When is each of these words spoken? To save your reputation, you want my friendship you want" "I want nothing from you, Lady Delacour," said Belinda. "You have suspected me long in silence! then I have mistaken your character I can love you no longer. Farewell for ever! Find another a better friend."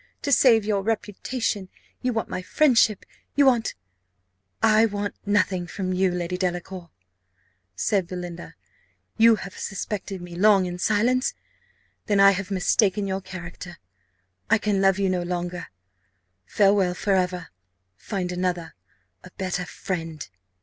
To 0.23 0.31
save 0.31 0.65
your 0.65 0.81
reputation, 0.81 1.69
you 2.01 2.11
want 2.11 2.27
my 2.27 2.41
friendship 2.41 3.05
you 3.35 3.45
want" 3.45 3.75
"I 4.79 4.87
want 4.87 5.13
nothing 5.27 5.67
from 5.67 5.93
you, 5.93 6.09
Lady 6.09 6.39
Delacour," 6.39 6.89
said 7.75 8.07
Belinda. 8.07 8.55
"You 9.17 9.35
have 9.35 9.55
suspected 9.59 10.19
me 10.19 10.33
long 10.35 10.65
in 10.65 10.79
silence! 10.79 11.35
then 12.07 12.19
I 12.19 12.31
have 12.31 12.49
mistaken 12.49 13.05
your 13.05 13.21
character 13.21 13.77
I 14.49 14.57
can 14.57 14.81
love 14.81 14.97
you 14.97 15.07
no 15.07 15.21
longer. 15.21 15.67
Farewell 16.47 16.95
for 16.95 17.13
ever! 17.13 17.49
Find 17.95 18.31
another 18.31 18.73
a 19.23 19.29
better 19.37 19.65
friend." 19.67 20.27